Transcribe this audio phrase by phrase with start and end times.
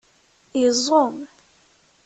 [0.63, 1.15] Iẓum